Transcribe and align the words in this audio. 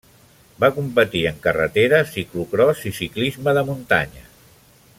Va 0.61 0.69
competir 0.77 1.21
en 1.31 1.37
carretera, 1.43 1.99
ciclocròs 2.13 2.81
i 2.93 2.95
ciclisme 3.01 3.55
de 3.59 3.65
muntanya. 3.69 4.25